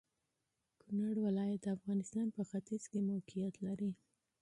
[0.81, 3.91] کونړ ولايت د افغانستان په ختيځ کې موقيعت لري.